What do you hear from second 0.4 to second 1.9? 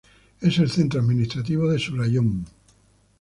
el centro administrativo de